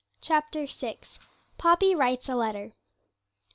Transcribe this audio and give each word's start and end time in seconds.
CHAPTER 0.19 0.65
VI. 0.65 0.97
POPPY 1.59 1.93
WRITES 1.93 2.27
A 2.29 2.35
LETTER. 2.35 2.73